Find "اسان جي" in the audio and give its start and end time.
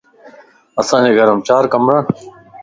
0.81-1.11